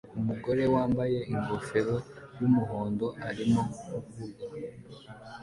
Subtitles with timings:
[0.19, 1.95] Umugore wambaye ingofero
[2.39, 3.61] yumuhondo arimo
[3.91, 4.41] kuvuga